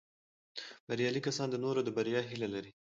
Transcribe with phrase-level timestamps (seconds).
[0.87, 2.71] بریالي کسان د نورو د بریا هیله لري